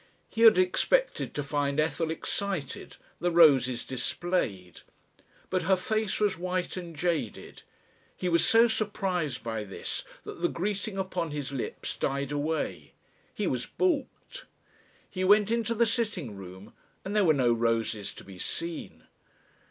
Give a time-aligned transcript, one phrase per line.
[0.29, 4.81] He had expected to find Ethel excited, the roses displayed.
[5.51, 7.61] But her face was white and jaded.
[8.17, 12.93] He was so surprised by this that the greeting upon his lips died away.
[13.31, 14.45] He was balked!
[15.07, 16.73] He went into, the sitting room
[17.05, 19.03] and there were no roses to be seen.